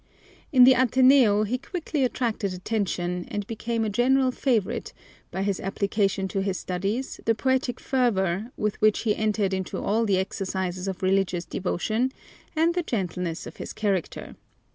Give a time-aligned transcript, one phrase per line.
[0.51, 4.93] In the Ateneo he quickly attracted attention and became a general favorite
[5.29, 10.05] by his application to his studies, the poetic fervor with which he entered into all
[10.05, 12.11] the exercises of religious devotion,
[12.55, 14.35] and the gentleness of his character.